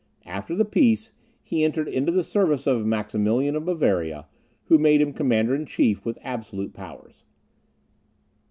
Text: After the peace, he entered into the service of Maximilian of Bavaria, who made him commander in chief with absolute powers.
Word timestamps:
After 0.25 0.55
the 0.55 0.65
peace, 0.65 1.11
he 1.43 1.63
entered 1.63 1.87
into 1.87 2.11
the 2.11 2.23
service 2.23 2.65
of 2.65 2.87
Maximilian 2.87 3.55
of 3.55 3.65
Bavaria, 3.65 4.25
who 4.63 4.79
made 4.79 4.99
him 4.99 5.13
commander 5.13 5.53
in 5.53 5.67
chief 5.67 6.03
with 6.05 6.17
absolute 6.23 6.73
powers. 6.73 7.23